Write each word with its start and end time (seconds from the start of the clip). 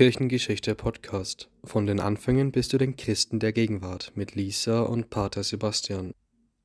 Kirchengeschichte 0.00 0.74
Podcast. 0.74 1.50
Von 1.62 1.86
den 1.86 2.00
Anfängen 2.00 2.52
bis 2.52 2.70
zu 2.70 2.78
den 2.78 2.96
Christen 2.96 3.38
der 3.38 3.52
Gegenwart 3.52 4.12
mit 4.14 4.34
Lisa 4.34 4.80
und 4.80 5.10
Pater 5.10 5.44
Sebastian. 5.44 6.14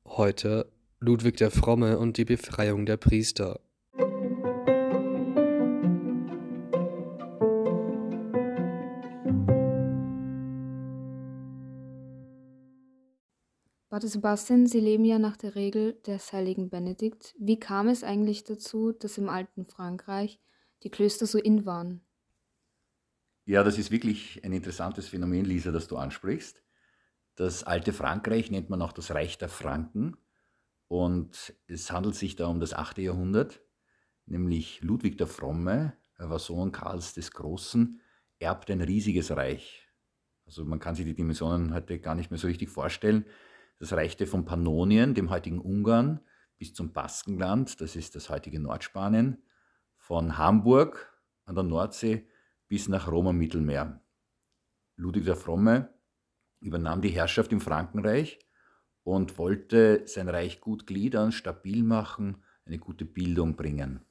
Heute 0.06 0.72
Ludwig 1.00 1.36
der 1.36 1.50
Fromme 1.50 1.98
und 1.98 2.16
die 2.16 2.24
Befreiung 2.24 2.86
der 2.86 2.96
Priester. 2.96 3.60
Pater 13.90 14.08
Sebastian, 14.08 14.66
Sie 14.66 14.80
leben 14.80 15.04
ja 15.04 15.18
nach 15.18 15.36
der 15.36 15.56
Regel 15.56 16.00
des 16.06 16.32
heiligen 16.32 16.70
Benedikt. 16.70 17.34
Wie 17.38 17.60
kam 17.60 17.88
es 17.88 18.02
eigentlich 18.02 18.44
dazu, 18.44 18.92
dass 18.92 19.18
im 19.18 19.28
alten 19.28 19.66
Frankreich 19.66 20.40
die 20.84 20.90
Klöster 20.90 21.26
so 21.26 21.36
in 21.36 21.66
waren? 21.66 22.05
Ja, 23.48 23.62
das 23.62 23.78
ist 23.78 23.92
wirklich 23.92 24.44
ein 24.44 24.52
interessantes 24.52 25.06
Phänomen, 25.06 25.44
Lisa, 25.44 25.70
das 25.70 25.86
du 25.86 25.96
ansprichst. 25.96 26.64
Das 27.36 27.62
alte 27.62 27.92
Frankreich 27.92 28.50
nennt 28.50 28.70
man 28.70 28.82
auch 28.82 28.90
das 28.90 29.12
Reich 29.12 29.38
der 29.38 29.48
Franken. 29.48 30.16
Und 30.88 31.54
es 31.68 31.92
handelt 31.92 32.16
sich 32.16 32.34
da 32.34 32.48
um 32.48 32.58
das 32.58 32.74
8. 32.74 32.98
Jahrhundert, 32.98 33.62
nämlich 34.26 34.80
Ludwig 34.82 35.16
der 35.16 35.28
Fromme, 35.28 35.96
er 36.18 36.28
war 36.28 36.40
Sohn 36.40 36.72
Karls 36.72 37.14
des 37.14 37.30
Großen, 37.30 38.00
erbt 38.40 38.68
ein 38.68 38.80
riesiges 38.80 39.30
Reich. 39.30 39.86
Also 40.44 40.64
man 40.64 40.80
kann 40.80 40.96
sich 40.96 41.04
die 41.04 41.14
Dimensionen 41.14 41.72
heute 41.72 42.00
gar 42.00 42.16
nicht 42.16 42.32
mehr 42.32 42.38
so 42.38 42.48
richtig 42.48 42.68
vorstellen. 42.68 43.26
Das 43.78 43.92
reichte 43.92 44.26
von 44.26 44.44
Pannonien, 44.44 45.14
dem 45.14 45.30
heutigen 45.30 45.60
Ungarn, 45.60 46.20
bis 46.58 46.74
zum 46.74 46.92
Baskenland, 46.92 47.80
das 47.80 47.94
ist 47.94 48.16
das 48.16 48.28
heutige 48.28 48.58
Nordspanien, 48.58 49.44
von 49.96 50.36
Hamburg 50.36 51.16
an 51.44 51.54
der 51.54 51.64
Nordsee 51.64 52.26
bis 52.68 52.88
nach 52.88 53.10
Rom 53.10 53.28
am 53.28 53.38
Mittelmeer. 53.38 54.00
Ludwig 54.96 55.24
der 55.24 55.36
Fromme 55.36 55.94
übernahm 56.60 57.02
die 57.02 57.10
Herrschaft 57.10 57.52
im 57.52 57.60
Frankenreich 57.60 58.38
und 59.02 59.38
wollte 59.38 60.02
sein 60.06 60.28
Reich 60.28 60.60
gut 60.60 60.86
gliedern, 60.86 61.32
stabil 61.32 61.82
machen, 61.82 62.42
eine 62.64 62.78
gute 62.78 63.04
Bildung 63.04 63.56
bringen. 63.56 64.04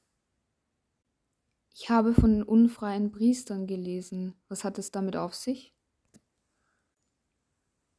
Ich 1.74 1.90
habe 1.90 2.14
von 2.14 2.42
unfreien 2.42 3.12
Priestern 3.12 3.66
gelesen. 3.66 4.34
Was 4.48 4.64
hat 4.64 4.78
es 4.78 4.90
damit 4.90 5.16
auf 5.16 5.34
sich? 5.34 5.74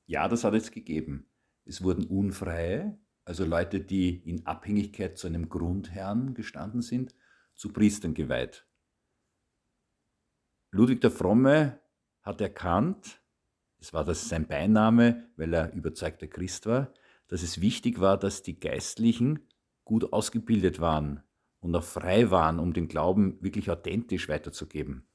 Ja, 0.07 0.27
das 0.27 0.43
hat 0.43 0.55
es 0.55 0.71
gegeben. 0.71 1.29
Es 1.65 1.83
wurden 1.83 2.05
Unfreie, 2.05 2.97
also 3.25 3.45
Leute, 3.45 3.81
die 3.81 4.17
in 4.27 4.45
Abhängigkeit 4.45 5.17
zu 5.17 5.27
einem 5.27 5.49
Grundherrn 5.49 6.33
gestanden 6.33 6.81
sind, 6.81 7.13
zu 7.53 7.73
Priestern 7.73 8.13
geweiht. 8.13 8.66
Ludwig 10.77 11.01
der 11.01 11.09
Fromme 11.09 11.79
hat 12.21 12.39
erkannt, 12.39 13.19
es 13.79 13.93
war 13.93 14.03
das 14.03 14.29
sein 14.29 14.47
Beiname, 14.47 15.27
weil 15.35 15.51
er 15.51 15.73
überzeugter 15.73 16.27
Christ 16.27 16.67
war, 16.67 16.93
dass 17.27 17.41
es 17.41 17.61
wichtig 17.61 17.99
war, 17.99 18.15
dass 18.15 18.43
die 18.43 18.59
Geistlichen 18.59 19.39
gut 19.85 20.13
ausgebildet 20.13 20.79
waren 20.79 21.23
und 21.61 21.75
auch 21.75 21.83
frei 21.83 22.29
waren, 22.29 22.59
um 22.59 22.73
den 22.73 22.87
Glauben 22.87 23.41
wirklich 23.41 23.71
authentisch 23.71 24.29
weiterzugeben. 24.29 25.07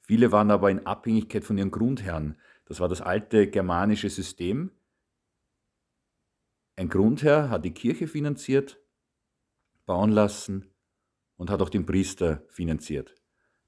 Viele 0.00 0.30
waren 0.30 0.52
aber 0.52 0.70
in 0.70 0.86
Abhängigkeit 0.86 1.44
von 1.44 1.58
ihren 1.58 1.72
Grundherren. 1.72 2.38
Das 2.64 2.78
war 2.78 2.88
das 2.88 3.00
alte 3.00 3.48
germanische 3.50 4.08
System. 4.08 4.70
Ein 6.76 6.88
Grundherr 6.88 7.50
hat 7.50 7.64
die 7.64 7.74
Kirche 7.74 8.06
finanziert, 8.06 8.78
bauen 9.86 10.12
lassen 10.12 10.72
und 11.36 11.50
hat 11.50 11.60
auch 11.62 11.68
den 11.68 11.84
Priester 11.84 12.44
finanziert. 12.48 13.17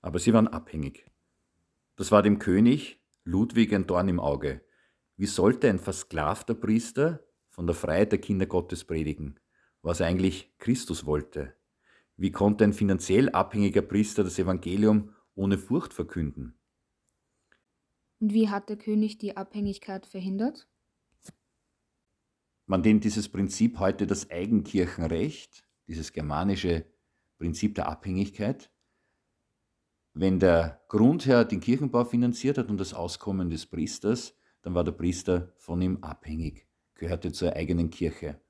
Aber 0.01 0.19
sie 0.19 0.33
waren 0.33 0.49
abhängig. 0.49 1.07
Das 1.97 2.11
war 2.11 2.23
dem 2.23 2.39
König 2.39 3.01
Ludwig 3.25 3.75
ein 3.75 3.87
Dorn 3.87 4.09
im 4.09 4.21
Auge. 4.21 4.65
Wie 5.17 5.27
sollte 5.27 5.69
ein 5.69 5.79
versklavter 5.79 6.55
Priester 6.55 7.23
von 7.49 7.67
der 7.67 7.77
Freiheit 7.77 8.13
der 8.13 8.21
Kinder 8.21 8.47
Gottes 8.47 8.85
predigen, 8.85 9.39
was 9.83 10.01
eigentlich 10.01 10.57
Christus 10.59 11.05
wollte? 11.05 11.55
Wie 12.17 12.33
konnte 12.33 12.65
ein 12.65 12.73
finanziell 12.73 13.29
abhängiger 13.31 13.83
Priester 13.83 14.25
das 14.25 14.39
Evangelium 14.39 15.15
ohne 15.35 15.59
Furcht 15.59 15.93
verkünden? 15.93 16.59
Und 18.21 18.35
wie 18.35 18.49
hat 18.49 18.69
der 18.69 18.77
König 18.77 19.19
die 19.19 19.37
Abhängigkeit 19.37 20.07
verhindert? 20.07 20.69
Man 22.67 22.83
nennt 22.83 23.05
dieses 23.05 23.29
Prinzip 23.29 23.79
heute 23.79 24.07
das 24.07 24.31
Eigenkirchenrecht, 24.31 25.67
dieses 25.89 26.13
germanische 26.13 26.87
Prinzip 27.39 27.75
der 27.75 27.89
Abhängigkeit. 27.89 28.71
Wenn 30.13 30.41
der 30.41 30.83
Grundherr 30.89 31.45
den 31.45 31.61
Kirchenbau 31.61 32.05
finanziert 32.05 32.59
hat 32.59 32.69
und 32.69 32.79
das 32.79 32.95
Auskommen 32.95 33.49
des 33.49 33.67
Priesters, 33.67 34.35
dann 34.63 34.75
war 34.75 34.83
der 34.85 34.93
Priester 34.93 35.53
von 35.57 35.81
ihm 35.81 35.99
abhängig, 36.03 36.69
gehörte 36.95 37.33
zur 37.33 37.55
eigenen 37.55 37.91
Kirche. 37.91 38.41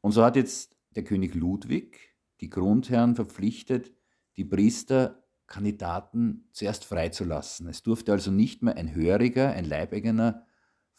Und 0.00 0.12
so 0.12 0.24
hat 0.24 0.36
jetzt 0.36 0.76
der 0.94 1.04
König 1.04 1.34
Ludwig 1.34 2.16
die 2.40 2.48
Grundherren 2.48 3.16
verpflichtet, 3.16 3.92
die 4.36 4.44
Priesterkandidaten 4.44 6.48
zuerst 6.52 6.84
freizulassen. 6.84 7.66
Es 7.68 7.82
durfte 7.82 8.12
also 8.12 8.30
nicht 8.30 8.62
mehr 8.62 8.76
ein 8.76 8.94
Höriger, 8.94 9.50
ein 9.50 9.64
Leibeigener 9.64 10.46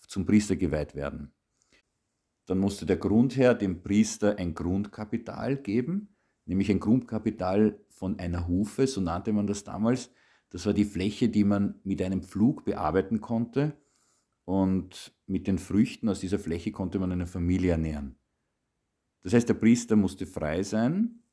zum 0.08 0.26
Priester 0.26 0.58
geweiht 0.58 0.96
werden. 0.96 1.32
Dann 2.46 2.60
musste 2.60 2.86
der 2.86 2.98
Grundherr 2.98 3.54
dem 3.54 3.82
Priester 3.82 4.38
ein 4.38 4.56
Grundkapital 4.56 5.56
geben, 5.56 6.18
nämlich 6.46 6.70
ein 6.72 6.80
Grundkapital 6.80 7.80
von 8.00 8.18
einer 8.18 8.48
Hufe, 8.48 8.88
so 8.88 9.02
nannte 9.02 9.34
man 9.34 9.46
das 9.46 9.66
damals. 9.66 10.10
Das 10.52 10.66
war 10.66 10.72
die 10.72 10.86
Fläche, 10.86 11.28
die 11.28 11.44
man 11.44 11.82
mit 11.84 12.02
einem 12.02 12.24
Pflug 12.24 12.64
bearbeiten 12.64 13.20
konnte 13.20 13.76
und 14.46 15.12
mit 15.28 15.48
den 15.48 15.60
Früchten 15.60 16.08
aus 16.08 16.22
dieser 16.22 16.40
Fläche 16.40 16.72
konnte 16.72 16.98
man 16.98 17.12
eine 17.12 17.28
Familie 17.28 17.72
ernähren. 17.72 18.16
Das 19.22 19.34
heißt, 19.34 19.50
der 19.50 19.56
Priester 19.56 19.98
musste 19.98 20.26
frei 20.26 20.64
sein, 20.64 21.24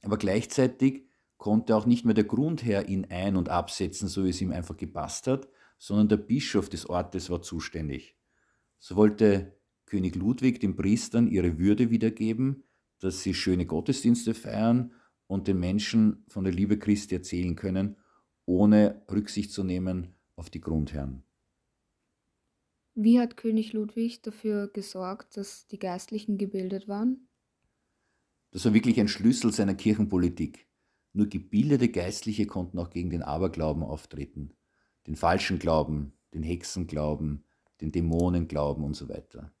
aber 0.00 0.16
gleichzeitig 0.16 1.04
konnte 1.36 1.76
auch 1.76 1.84
nicht 1.84 2.06
mehr 2.06 2.14
der 2.14 2.24
Grundherr 2.24 2.88
ihn 2.88 3.04
ein- 3.10 3.36
und 3.36 3.50
absetzen, 3.50 4.08
so 4.08 4.24
wie 4.24 4.30
es 4.30 4.40
ihm 4.40 4.52
einfach 4.52 4.78
gepasst 4.78 5.26
hat, 5.26 5.48
sondern 5.76 6.08
der 6.08 6.16
Bischof 6.16 6.70
des 6.70 6.88
Ortes 6.88 7.28
war 7.28 7.42
zuständig. 7.42 8.16
So 8.78 8.96
wollte 8.96 9.54
König 9.84 10.16
Ludwig 10.16 10.60
den 10.60 10.76
Priestern 10.76 11.28
ihre 11.28 11.58
Würde 11.58 11.90
wiedergeben, 11.90 12.64
dass 13.00 13.22
sie 13.22 13.34
schöne 13.34 13.66
Gottesdienste 13.66 14.32
feiern 14.32 14.94
und 15.30 15.46
den 15.46 15.60
Menschen 15.60 16.24
von 16.26 16.42
der 16.42 16.52
Liebe 16.52 16.76
Christi 16.76 17.14
erzählen 17.14 17.54
können, 17.54 17.96
ohne 18.46 19.00
Rücksicht 19.08 19.52
zu 19.52 19.62
nehmen 19.62 20.16
auf 20.34 20.50
die 20.50 20.60
Grundherren. 20.60 21.22
Wie 22.96 23.20
hat 23.20 23.36
König 23.36 23.72
Ludwig 23.72 24.22
dafür 24.22 24.66
gesorgt, 24.66 25.36
dass 25.36 25.68
die 25.68 25.78
Geistlichen 25.78 26.36
gebildet 26.36 26.88
waren? 26.88 27.28
Das 28.50 28.64
war 28.64 28.74
wirklich 28.74 28.98
ein 28.98 29.06
Schlüssel 29.06 29.52
seiner 29.52 29.76
Kirchenpolitik. 29.76 30.66
Nur 31.12 31.28
gebildete 31.28 31.88
Geistliche 31.90 32.46
konnten 32.46 32.80
auch 32.80 32.90
gegen 32.90 33.10
den 33.10 33.22
Aberglauben 33.22 33.84
auftreten, 33.84 34.56
den 35.06 35.14
falschen 35.14 35.60
Glauben, 35.60 36.12
den 36.34 36.42
Hexenglauben, 36.42 37.44
den 37.80 37.92
Dämonenglauben 37.92 38.82
und 38.82 38.94
so 38.94 39.08
weiter. 39.08 39.54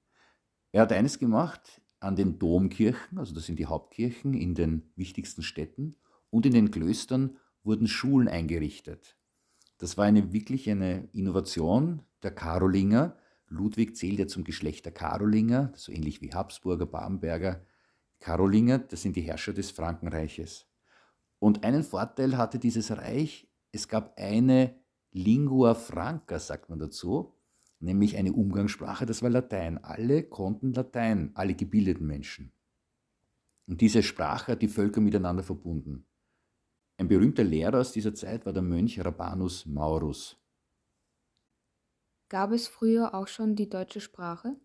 Er 0.72 0.82
hat 0.82 0.92
eines 0.92 1.20
gemacht 1.20 1.80
an 2.00 2.16
den 2.16 2.38
Domkirchen, 2.38 3.18
also 3.18 3.34
das 3.34 3.46
sind 3.46 3.58
die 3.58 3.66
Hauptkirchen 3.66 4.34
in 4.34 4.54
den 4.54 4.90
wichtigsten 4.96 5.42
Städten, 5.42 5.96
und 6.30 6.46
in 6.46 6.52
den 6.52 6.70
Klöstern 6.70 7.36
wurden 7.62 7.86
Schulen 7.86 8.28
eingerichtet. 8.28 9.16
Das 9.78 9.96
war 9.96 10.04
eine 10.04 10.32
wirklich 10.32 10.68
eine 10.70 11.08
Innovation 11.12 12.02
der 12.22 12.30
Karolinger. 12.30 13.16
Ludwig 13.48 13.96
zählt 13.96 14.18
ja 14.18 14.26
zum 14.26 14.44
Geschlecht 14.44 14.84
der 14.84 14.92
Karolinger, 14.92 15.72
so 15.74 15.92
ähnlich 15.92 16.22
wie 16.22 16.32
Habsburger, 16.32 16.86
Bamberger. 16.86 17.64
Karolinger, 18.20 18.78
das 18.78 19.02
sind 19.02 19.16
die 19.16 19.22
Herrscher 19.22 19.52
des 19.52 19.70
Frankenreiches. 19.70 20.66
Und 21.38 21.64
einen 21.64 21.82
Vorteil 21.82 22.36
hatte 22.36 22.58
dieses 22.58 22.90
Reich, 22.90 23.48
es 23.72 23.88
gab 23.88 24.18
eine 24.18 24.74
Lingua 25.12 25.74
Franca, 25.74 26.38
sagt 26.38 26.68
man 26.68 26.78
dazu, 26.78 27.34
nämlich 27.80 28.16
eine 28.16 28.32
Umgangssprache, 28.32 29.06
das 29.06 29.22
war 29.22 29.30
Latein. 29.30 29.82
Alle 29.82 30.22
konnten 30.22 30.72
Latein, 30.72 31.32
alle 31.34 31.54
gebildeten 31.54 32.06
Menschen. 32.06 32.52
Und 33.66 33.80
diese 33.80 34.02
Sprache 34.02 34.52
hat 34.52 34.62
die 34.62 34.68
Völker 34.68 35.00
miteinander 35.00 35.42
verbunden. 35.42 36.06
Ein 36.98 37.08
berühmter 37.08 37.44
Lehrer 37.44 37.80
aus 37.80 37.92
dieser 37.92 38.14
Zeit 38.14 38.44
war 38.44 38.52
der 38.52 38.62
Mönch 38.62 39.02
Rabanus 39.02 39.64
Maurus. 39.66 40.36
Gab 42.28 42.52
es 42.52 42.68
früher 42.68 43.14
auch 43.14 43.26
schon 43.26 43.56
die 43.56 43.68
deutsche 43.68 44.00
Sprache? 44.00 44.56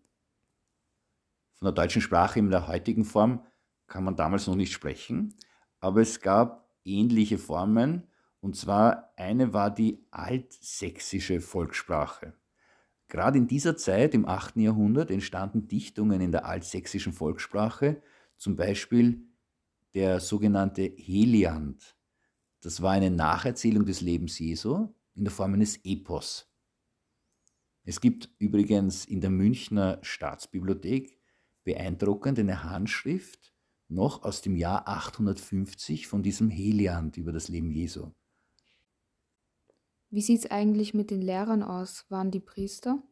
Von 1.54 1.66
der 1.66 1.72
deutschen 1.72 2.02
Sprache 2.02 2.38
in 2.38 2.50
der 2.50 2.68
heutigen 2.68 3.04
Form 3.04 3.44
kann 3.86 4.04
man 4.04 4.16
damals 4.16 4.46
noch 4.46 4.56
nicht 4.56 4.72
sprechen, 4.72 5.34
aber 5.80 6.02
es 6.02 6.20
gab 6.20 6.70
ähnliche 6.84 7.38
Formen, 7.38 8.06
und 8.40 8.56
zwar 8.56 9.12
eine 9.16 9.52
war 9.52 9.70
die 9.70 10.06
altsächsische 10.10 11.40
Volkssprache. 11.40 12.34
Gerade 13.08 13.38
in 13.38 13.46
dieser 13.46 13.76
Zeit, 13.76 14.14
im 14.14 14.26
8. 14.26 14.56
Jahrhundert, 14.56 15.10
entstanden 15.10 15.68
Dichtungen 15.68 16.20
in 16.20 16.32
der 16.32 16.44
altsächsischen 16.44 17.12
Volkssprache, 17.12 18.02
zum 18.36 18.56
Beispiel 18.56 19.26
der 19.94 20.20
sogenannte 20.20 20.82
Heliand. 20.82 21.96
Das 22.60 22.82
war 22.82 22.92
eine 22.92 23.10
Nacherzählung 23.10 23.86
des 23.86 24.00
Lebens 24.00 24.38
Jesu, 24.38 24.88
in 25.14 25.24
der 25.24 25.32
Form 25.32 25.54
eines 25.54 25.78
Epos. 25.84 26.50
Es 27.84 28.00
gibt 28.00 28.28
übrigens 28.38 29.04
in 29.04 29.20
der 29.20 29.30
Münchner 29.30 29.98
Staatsbibliothek 30.02 31.20
beeindruckend 31.62 32.38
eine 32.38 32.64
Handschrift 32.64 33.54
noch 33.88 34.24
aus 34.24 34.42
dem 34.42 34.56
Jahr 34.56 34.88
850 34.88 36.08
von 36.08 36.22
diesem 36.22 36.50
Heliand 36.50 37.16
über 37.16 37.32
das 37.32 37.48
Leben 37.48 37.70
Jesu. 37.70 38.10
Wie 40.16 40.22
sieht 40.22 40.38
es 40.46 40.50
eigentlich 40.50 40.94
mit 40.94 41.10
den 41.10 41.20
Lehrern 41.20 41.62
aus? 41.62 42.06
Waren 42.08 42.30
die 42.30 42.40
Priester? 42.40 43.02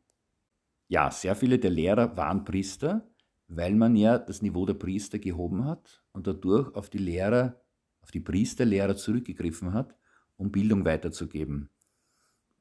Ja, 0.88 1.10
sehr 1.10 1.36
viele 1.36 1.58
der 1.58 1.68
Lehrer 1.70 2.16
waren 2.16 2.46
Priester, 2.46 3.06
weil 3.46 3.74
man 3.74 3.94
ja 3.94 4.16
das 4.16 4.40
Niveau 4.40 4.64
der 4.64 4.72
Priester 4.72 5.18
gehoben 5.18 5.66
hat 5.66 6.02
und 6.12 6.26
dadurch 6.26 6.74
auf 6.74 6.88
die 6.88 6.96
Lehrer, 6.96 7.60
auf 8.00 8.10
die 8.10 8.20
Priesterlehrer 8.20 8.96
zurückgegriffen 8.96 9.74
hat, 9.74 9.94
um 10.38 10.50
Bildung 10.50 10.86
weiterzugeben. 10.86 11.68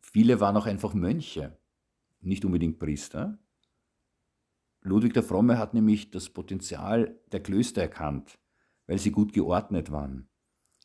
Viele 0.02 0.42
waren 0.42 0.58
auch 0.58 0.66
einfach 0.66 0.94
Mönche, 0.94 1.58
nicht 2.20 2.44
unbedingt 2.44 2.80
Priester. 2.80 3.40
Ludwig 4.82 5.14
der 5.14 5.24
Fromme 5.24 5.58
hat 5.58 5.74
nämlich 5.74 6.12
das 6.12 6.30
Potenzial 6.30 7.18
der 7.32 7.42
Klöster 7.42 7.84
erkannt, 7.84 8.38
weil 8.88 9.00
sie 9.00 9.12
gut 9.12 9.32
geordnet 9.32 9.90
waren. 9.90 10.28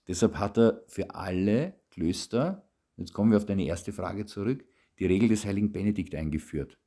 Deshalb 0.06 0.36
hat 0.36 0.58
er 0.58 0.84
für 0.86 1.12
alle 1.16 1.80
Klöster, 1.90 2.67
jetzt 2.98 3.12
kommen 3.12 3.30
wir 3.30 3.38
auf 3.38 3.46
deine 3.46 3.64
erste 3.64 3.92
Frage 3.92 4.26
zurück, 4.26 4.64
die 4.98 5.06
Regel 5.06 5.28
des 5.28 5.44
heiligen 5.44 5.72
Benedikt 5.72 6.14
eingeführt. 6.14 6.78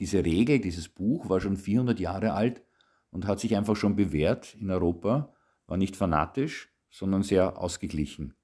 Diese 0.00 0.24
Regel, 0.24 0.60
dieses 0.60 0.88
Buch 0.88 1.28
war 1.28 1.40
schon 1.40 1.56
400 1.56 2.00
Jahre 2.00 2.32
alt 2.32 2.62
und 3.10 3.26
hat 3.26 3.40
sich 3.40 3.56
einfach 3.56 3.76
schon 3.76 3.96
bewährt 3.96 4.54
in 4.54 4.70
Europa, 4.70 5.34
war 5.66 5.76
nicht 5.76 5.96
fanatisch, 5.96 6.72
sondern 6.90 7.22
sehr 7.22 7.58
ausgeglichen. 7.58 8.34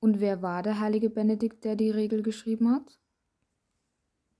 Und 0.00 0.20
wer 0.20 0.42
war 0.42 0.62
der 0.62 0.80
heilige 0.80 1.10
Benedikt, 1.10 1.64
der 1.64 1.76
die 1.76 1.90
Regel 1.90 2.22
geschrieben 2.22 2.70
hat? 2.70 2.98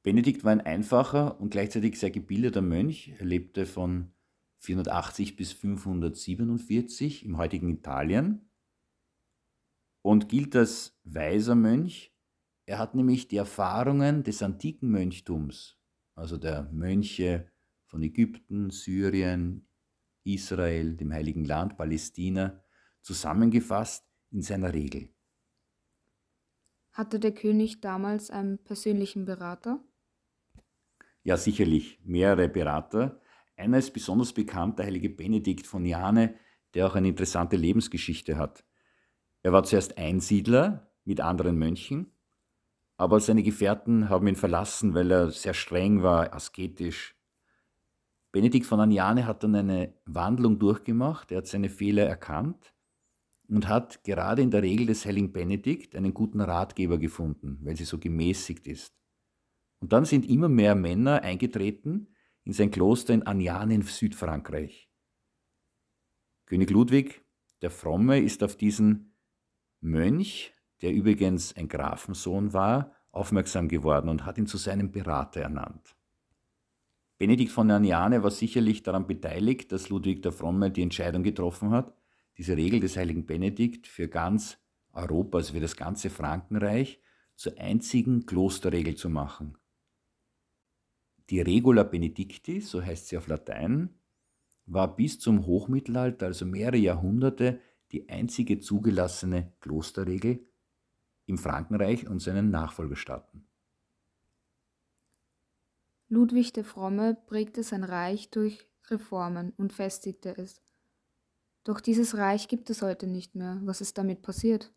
Benedikt 0.02 0.44
war 0.44 0.52
ein 0.52 0.60
einfacher 0.60 1.40
und 1.40 1.50
gleichzeitig 1.50 1.98
sehr 1.98 2.10
gebildeter 2.10 2.62
Mönch. 2.62 3.14
Er 3.18 3.26
lebte 3.26 3.66
von 3.66 4.12
480 4.58 5.36
bis 5.36 5.52
547 5.52 7.24
im 7.24 7.36
heutigen 7.36 7.68
Italien 7.68 8.47
und 10.08 10.30
gilt 10.30 10.56
als 10.56 10.98
weiser 11.04 11.54
Mönch. 11.54 12.14
Er 12.64 12.78
hat 12.78 12.94
nämlich 12.94 13.28
die 13.28 13.36
Erfahrungen 13.36 14.22
des 14.22 14.42
antiken 14.42 14.90
Mönchtums, 14.90 15.76
also 16.14 16.38
der 16.38 16.62
Mönche 16.72 17.52
von 17.84 18.02
Ägypten, 18.02 18.70
Syrien, 18.70 19.68
Israel, 20.24 20.96
dem 20.96 21.12
Heiligen 21.12 21.44
Land, 21.44 21.76
Palästina, 21.76 22.64
zusammengefasst 23.02 24.08
in 24.30 24.40
seiner 24.40 24.72
Regel. 24.72 25.10
Hatte 26.92 27.20
der 27.20 27.34
König 27.34 27.82
damals 27.82 28.30
einen 28.30 28.56
persönlichen 28.64 29.26
Berater? 29.26 29.84
Ja, 31.22 31.36
sicherlich, 31.36 32.00
mehrere 32.02 32.48
Berater. 32.48 33.20
Einer 33.56 33.76
ist 33.76 33.92
besonders 33.92 34.32
bekannt, 34.32 34.78
der 34.78 34.86
heilige 34.86 35.10
Benedikt 35.10 35.66
von 35.66 35.84
Jane, 35.84 36.34
der 36.72 36.86
auch 36.86 36.94
eine 36.94 37.08
interessante 37.08 37.56
Lebensgeschichte 37.56 38.38
hat. 38.38 38.64
Er 39.42 39.52
war 39.52 39.64
zuerst 39.64 39.98
Einsiedler 39.98 40.90
mit 41.04 41.20
anderen 41.20 41.58
Mönchen, 41.58 42.12
aber 42.96 43.20
seine 43.20 43.42
Gefährten 43.42 44.08
haben 44.08 44.26
ihn 44.26 44.36
verlassen, 44.36 44.94
weil 44.94 45.10
er 45.10 45.30
sehr 45.30 45.54
streng 45.54 46.02
war, 46.02 46.34
asketisch. 46.34 47.16
Benedikt 48.32 48.66
von 48.66 48.80
Aniane 48.80 49.26
hat 49.26 49.42
dann 49.42 49.54
eine 49.54 49.94
Wandlung 50.04 50.58
durchgemacht, 50.58 51.30
er 51.32 51.38
hat 51.38 51.46
seine 51.46 51.68
Fehler 51.68 52.04
erkannt 52.04 52.74
und 53.48 53.68
hat 53.68 54.04
gerade 54.04 54.42
in 54.42 54.50
der 54.50 54.62
Regel 54.62 54.86
des 54.86 55.06
Heiligen 55.06 55.32
Benedikt 55.32 55.96
einen 55.96 56.12
guten 56.12 56.40
Ratgeber 56.40 56.98
gefunden, 56.98 57.58
weil 57.62 57.76
sie 57.76 57.84
so 57.84 57.98
gemäßigt 57.98 58.66
ist. 58.66 58.94
Und 59.80 59.92
dann 59.92 60.04
sind 60.04 60.28
immer 60.28 60.48
mehr 60.48 60.74
Männer 60.74 61.22
eingetreten 61.22 62.08
in 62.44 62.52
sein 62.52 62.70
Kloster 62.70 63.14
in 63.14 63.26
Agnan 63.26 63.70
in 63.70 63.82
Südfrankreich. 63.82 64.90
König 66.46 66.70
Ludwig, 66.70 67.24
der 67.62 67.70
Fromme, 67.70 68.20
ist 68.20 68.42
auf 68.42 68.56
diesen 68.56 69.14
Mönch, 69.80 70.52
der 70.82 70.92
übrigens 70.92 71.56
ein 71.56 71.68
Grafensohn 71.68 72.52
war, 72.52 72.92
aufmerksam 73.10 73.68
geworden 73.68 74.08
und 74.08 74.24
hat 74.24 74.38
ihn 74.38 74.46
zu 74.46 74.56
seinem 74.56 74.90
Berater 74.90 75.40
ernannt. 75.40 75.96
Benedikt 77.18 77.50
von 77.50 77.70
Aniane 77.70 78.22
war 78.22 78.30
sicherlich 78.30 78.84
daran 78.84 79.06
beteiligt, 79.06 79.72
dass 79.72 79.88
Ludwig 79.88 80.22
der 80.22 80.32
Fromme 80.32 80.70
die 80.70 80.82
Entscheidung 80.82 81.24
getroffen 81.24 81.70
hat, 81.70 81.92
diese 82.36 82.56
Regel 82.56 82.78
des 82.78 82.96
heiligen 82.96 83.26
Benedikt 83.26 83.88
für 83.88 84.06
ganz 84.06 84.58
Europa, 84.92 85.38
also 85.38 85.54
für 85.54 85.60
das 85.60 85.76
ganze 85.76 86.10
Frankenreich, 86.10 87.00
zur 87.34 87.58
einzigen 87.58 88.26
Klosterregel 88.26 88.94
zu 88.94 89.08
machen. 89.08 89.58
Die 91.30 91.40
Regula 91.40 91.82
Benedicti, 91.82 92.60
so 92.60 92.82
heißt 92.82 93.08
sie 93.08 93.16
auf 93.16 93.26
Latein, 93.26 93.90
war 94.66 94.94
bis 94.94 95.18
zum 95.18 95.46
Hochmittelalter, 95.46 96.26
also 96.26 96.46
mehrere 96.46 96.76
Jahrhunderte, 96.76 97.60
die 97.92 98.08
einzige 98.08 98.60
zugelassene 98.60 99.52
Klosterregel 99.60 100.46
im 101.26 101.38
Frankenreich 101.38 102.06
und 102.08 102.20
seinen 102.20 102.50
Nachfolgestaaten. 102.50 103.46
Ludwig 106.08 106.52
der 106.54 106.64
Fromme 106.64 107.14
prägte 107.26 107.62
sein 107.62 107.84
Reich 107.84 108.30
durch 108.30 108.66
Reformen 108.86 109.52
und 109.56 109.72
festigte 109.72 110.36
es. 110.36 110.62
Doch 111.64 111.80
dieses 111.80 112.16
Reich 112.16 112.48
gibt 112.48 112.70
es 112.70 112.80
heute 112.80 113.06
nicht 113.06 113.34
mehr. 113.34 113.60
Was 113.64 113.82
ist 113.82 113.98
damit 113.98 114.22
passiert? 114.22 114.72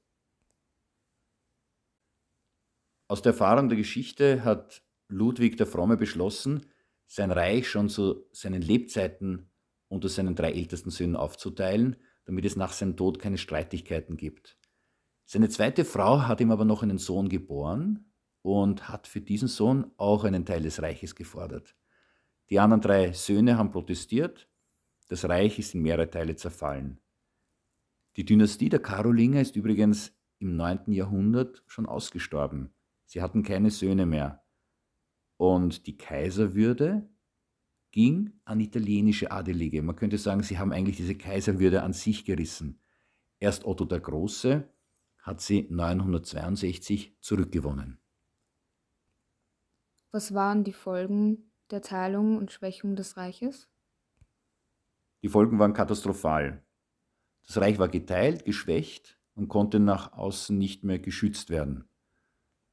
Aus 3.08 3.22
der 3.22 3.32
Erfahrung 3.32 3.70
der 3.70 3.78
Geschichte 3.78 4.44
hat 4.44 4.84
Ludwig 5.08 5.58
der 5.58 5.68
Fromme 5.68 5.96
beschlossen, 5.96 6.66
sein 7.08 7.32
Reich 7.32 7.70
schon 7.70 7.90
zu 7.90 8.26
seinen 8.32 8.62
Lebzeiten 8.62 9.52
unter 9.90 10.08
seinen 10.08 10.36
drei 10.36 10.52
ältesten 10.52 10.90
Söhnen 10.90 11.18
aufzuteilen, 11.18 11.98
damit 12.26 12.46
es 12.46 12.56
nach 12.56 12.74
seinem 12.74 12.96
Tod 12.96 13.20
keine 13.20 13.38
Streitigkeiten 13.38 14.18
gibt. 14.18 14.58
Seine 15.26 15.50
zweite 15.50 15.86
Frau 15.86 16.22
hat 16.22 16.42
ihm 16.42 16.52
aber 16.52 16.66
noch 16.66 16.84
einen 16.84 16.98
Sohn 16.98 17.30
geboren 17.30 18.12
und 18.42 18.90
hat 18.90 19.08
für 19.08 19.22
diesen 19.22 19.48
Sohn 19.48 19.92
auch 19.98 20.24
einen 20.24 20.46
Teil 20.46 20.62
des 20.64 20.82
Reiches 20.82 21.16
gefordert. 21.16 21.76
Die 22.50 22.60
anderen 22.60 22.82
drei 22.82 23.14
Söhne 23.14 23.58
haben 23.58 23.70
protestiert 23.70 24.50
das 25.12 25.28
Reich 25.28 25.60
ist 25.60 25.76
in 25.76 25.82
mehrere 25.82 26.10
Teile 26.10 26.38
zerfallen. 26.38 27.02
Die 28.16 28.24
Dynastie 28.24 28.70
der 28.70 28.82
Karolinger 28.82 29.42
ist 29.42 29.58
übrigens 29.58 30.18
im 30.40 30.56
9. 30.56 30.94
Jahrhundert 30.94 31.62
schon 31.68 31.86
ausgestorben. 31.86 32.74
Sie 33.08 33.22
hatten 33.22 33.44
keine 33.44 33.72
Söhne 33.72 34.06
mehr. 34.06 34.46
Und 35.36 35.86
die 35.86 35.98
Kaiserwürde 35.98 37.10
ging 37.92 38.34
an 38.46 38.60
italienische 38.60 39.32
Adelige. 39.32 39.82
Man 39.82 39.96
könnte 39.96 40.18
sagen, 40.18 40.44
sie 40.44 40.58
haben 40.58 40.72
eigentlich 40.72 40.98
diese 40.98 41.16
Kaiserwürde 41.16 41.84
an 41.84 41.94
sich 41.94 42.26
gerissen. 42.26 42.80
Erst 43.40 43.66
Otto 43.66 43.86
der 43.86 44.00
Große 44.00 44.68
hat 45.20 45.42
sie 45.42 45.68
962 45.70 47.18
zurückgewonnen. 47.20 48.00
Was 50.12 50.34
waren 50.34 50.64
die 50.64 50.74
Folgen 50.74 51.52
der 51.70 51.82
Teilung 51.82 52.38
und 52.38 52.52
Schwächung 52.52 52.96
des 52.96 53.18
Reiches? 53.18 53.70
Die 55.22 55.30
Folgen 55.30 55.60
waren 55.60 55.74
katastrophal. 55.74 56.66
Das 57.46 57.58
Reich 57.58 57.80
war 57.80 57.88
geteilt, 57.88 58.46
geschwächt 58.46 59.20
und 59.36 59.48
konnte 59.48 59.80
nach 59.80 60.14
außen 60.14 60.58
nicht 60.58 60.84
mehr 60.84 61.00
geschützt 61.00 61.50
werden. 61.50 61.86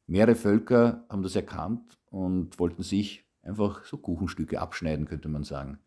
Mehrere 0.06 0.36
Völker 0.36 1.06
haben 1.08 1.22
das 1.22 1.36
erkannt 1.36 1.98
und 2.06 2.58
wollten 2.58 2.82
sich 2.82 3.27
einfach 3.48 3.84
so 3.84 3.96
Kuchenstücke 3.96 4.60
abschneiden, 4.60 5.06
könnte 5.06 5.28
man 5.28 5.44
sagen. 5.44 5.80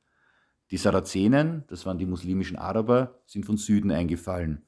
Die 0.71 0.77
Sarazenen, 0.77 1.63
das 1.67 1.85
waren 1.85 1.97
die 1.97 2.05
muslimischen 2.05 2.57
Araber, 2.57 3.21
sind 3.25 3.45
von 3.45 3.57
Süden 3.57 3.91
eingefallen. 3.91 4.65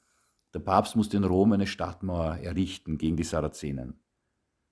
Der 0.53 0.59
Papst 0.59 0.95
musste 0.95 1.17
in 1.17 1.23
Rom 1.23 1.53
eine 1.53 1.65
Stadtmauer 1.65 2.37
errichten 2.37 2.97
gegen 2.97 3.17
die 3.17 3.23
Sarazenen. 3.23 3.99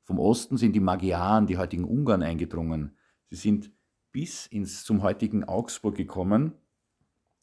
Vom 0.03 0.19
Osten 0.19 0.57
sind 0.57 0.73
die 0.73 0.79
Magyaren, 0.79 1.47
die 1.47 1.57
heutigen 1.57 1.85
Ungarn, 1.85 2.21
eingedrungen. 2.21 2.97
Sie 3.29 3.35
sind 3.35 3.71
bis 4.11 4.45
ins, 4.45 4.83
zum 4.83 5.01
heutigen 5.01 5.43
Augsburg 5.43 5.95
gekommen 5.95 6.53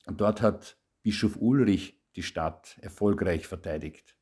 und 0.07 0.21
dort 0.21 0.43
hat 0.43 0.77
Bischof 1.03 1.37
Ulrich 1.37 1.99
die 2.15 2.23
Stadt 2.23 2.79
erfolgreich 2.81 3.47
verteidigt. 3.47 4.17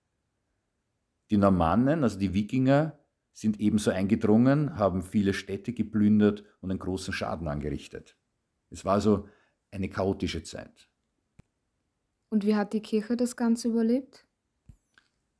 Die 1.31 1.39
Normannen, 1.39 2.05
also 2.05 2.19
die 2.19 2.35
Wikinger, 2.35 2.99
sind 3.37 3.61
ebenso 3.61 3.90
eingedrungen, 3.90 4.78
haben 4.78 5.02
viele 5.02 5.35
Städte 5.35 5.75
geplündert 5.75 6.43
und 6.62 6.71
einen 6.71 6.78
großen 6.78 7.12
Schaden 7.12 7.49
angerichtet. 7.49 8.16
Es 8.71 8.87
war 8.87 8.95
also 8.95 9.28
eine 9.71 9.90
chaotische 9.90 10.43
Zeit. 10.43 10.88
Und 12.31 12.47
wie 12.47 12.57
hat 12.57 12.73
die 12.73 12.81
Kirche 12.81 13.14
das 13.14 13.37
Ganze 13.37 13.69
überlebt? 13.69 14.26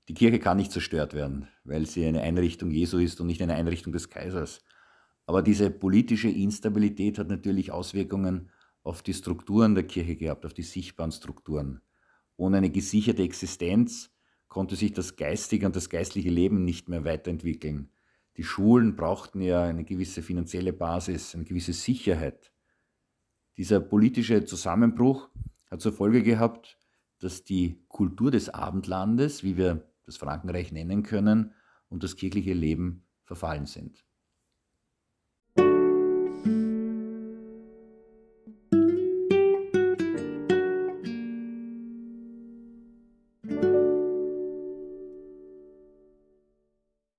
Die 0.09 0.15
Kirche 0.15 0.39
kann 0.39 0.59
nicht 0.59 0.73
zerstört 0.73 1.15
werden, 1.15 1.49
weil 1.65 1.87
sie 1.87 2.05
eine 2.05 2.21
Einrichtung 2.21 2.71
Jesu 2.71 2.99
ist 2.99 3.19
und 3.23 3.29
nicht 3.29 3.41
eine 3.41 3.55
Einrichtung 3.55 3.95
des 3.95 4.11
Kaisers. 4.11 4.61
Aber 5.25 5.41
diese 5.41 5.71
politische 5.71 6.29
Instabilität 6.29 7.19
hat 7.19 7.29
natürlich 7.29 7.73
Auswirkungen 7.73 8.51
auf 8.83 9.03
die 9.03 9.15
Strukturen 9.15 9.75
der 9.75 9.85
Kirche 9.85 10.17
gehabt, 10.17 10.45
auf 10.45 10.53
die 10.53 10.63
sichtbaren 10.63 11.13
Strukturen. 11.13 11.81
Ohne 12.37 12.59
eine 12.59 12.71
gesicherte 12.71 13.23
Existenz 13.23 14.11
konnte 14.49 14.77
sich 14.77 14.93
das 14.93 15.17
geistige 15.17 15.67
und 15.67 15.77
das 15.77 15.91
geistliche 15.91 16.31
Leben 16.31 16.65
nicht 16.65 16.89
mehr 16.89 17.05
weiterentwickeln. 17.05 17.91
Die 18.37 18.45
Schulen 18.45 18.97
brauchten 18.97 19.41
ja 19.41 19.63
eine 19.65 19.85
gewisse 19.85 20.23
finanzielle 20.23 20.73
Basis, 20.73 21.35
eine 21.35 21.45
gewisse 21.45 21.73
Sicherheit. 21.73 22.53
Dieser 23.57 23.81
politische 23.81 24.45
Zusammenbruch 24.45 25.31
hat 25.71 25.81
zur 25.81 25.93
Folge 25.93 26.23
gehabt, 26.23 26.79
dass 27.19 27.45
die 27.45 27.83
Kultur 27.89 28.31
des 28.31 28.51
Abendlandes, 28.51 29.43
wie 29.43 29.57
wir 29.57 29.91
das 30.05 30.19
Frankenreich 30.19 30.71
nennen 30.73 31.03
können, 31.03 31.55
und 31.89 32.03
das 32.03 32.17
kirchliche 32.17 32.53
Leben 32.53 33.07
verfallen 33.25 33.67
sind. 33.67 34.05